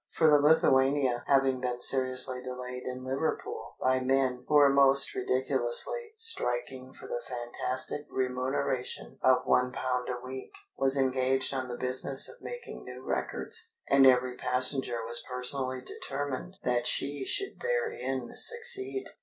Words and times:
For 0.09 0.27
the 0.31 0.39
Lithuania, 0.39 1.23
having 1.27 1.61
been 1.61 1.79
seriously 1.79 2.41
delayed 2.41 2.87
in 2.87 3.03
Liverpool 3.03 3.75
by 3.79 3.99
men 3.99 4.45
who 4.47 4.55
were 4.55 4.67
most 4.73 5.13
ridiculously 5.13 6.15
striking 6.17 6.91
for 6.95 7.05
the 7.05 7.21
fantastic 7.23 8.07
remuneration 8.09 9.19
of 9.21 9.45
one 9.45 9.71
pound 9.71 10.07
a 10.09 10.19
week, 10.25 10.53
was 10.75 10.97
engaged 10.97 11.53
on 11.53 11.67
the 11.67 11.77
business 11.77 12.27
of 12.27 12.41
making 12.41 12.83
new 12.83 13.03
records. 13.03 13.73
And 13.91 14.07
every 14.07 14.35
passenger 14.37 15.05
was 15.05 15.23
personally 15.29 15.81
determined 15.81 16.55
that 16.63 16.87
she 16.87 17.23
should 17.23 17.59
therein 17.59 18.31
succeed. 18.33 19.05